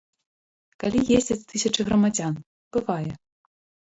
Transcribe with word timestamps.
Калі 0.83 0.99
ездзяць 1.17 1.47
тысячы 1.51 1.81
грамадзян, 1.89 2.33
бывае. 2.79 3.11